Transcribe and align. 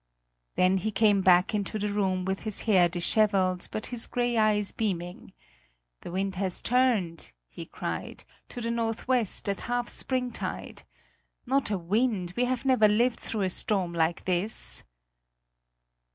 Then 0.55 0.77
he 0.77 0.89
came 0.89 1.21
back 1.21 1.53
into 1.53 1.77
the 1.77 1.89
room 1.93 2.25
with 2.25 2.39
his 2.39 2.61
hair 2.63 2.89
dishevelled, 2.89 3.67
but 3.69 3.85
his 3.93 4.07
gray 4.07 4.35
eyes 4.35 4.71
beaming. 4.71 5.31
"The 6.01 6.09
wind 6.11 6.37
has 6.37 6.59
turned!" 6.63 7.31
he 7.47 7.67
cried, 7.67 8.23
"to 8.49 8.61
the 8.61 8.71
northwest; 8.71 9.47
at 9.47 9.61
half 9.69 9.87
spring 9.89 10.31
tide! 10.31 10.81
Not 11.45 11.69
a 11.69 11.77
wind 11.77 12.33
we 12.35 12.45
have 12.45 12.65
never 12.65 12.87
lived 12.87 13.19
through 13.19 13.41
a 13.41 13.49
storm 13.51 13.93
like 13.93 14.25
this!" 14.25 14.83